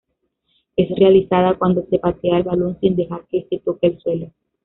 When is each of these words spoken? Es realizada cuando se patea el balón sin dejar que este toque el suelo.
Es 0.75 0.89
realizada 0.97 1.59
cuando 1.59 1.85
se 1.85 1.99
patea 1.99 2.37
el 2.37 2.43
balón 2.43 2.75
sin 2.79 2.95
dejar 2.95 3.23
que 3.27 3.37
este 3.37 3.59
toque 3.59 3.85
el 3.85 3.99
suelo. 3.99 4.31